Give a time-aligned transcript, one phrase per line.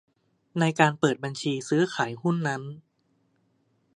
[0.59, 2.61] ในการเปิดบัญชีซื้อขายหุ้นนั้น